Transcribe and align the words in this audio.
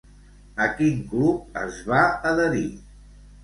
A 0.65 0.69
quin 0.79 1.03
club 1.11 1.61
es 1.67 1.79
va 1.93 2.03
adherir? 2.33 2.69